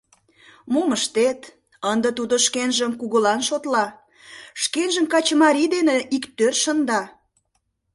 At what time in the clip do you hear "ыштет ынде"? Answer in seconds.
0.97-2.09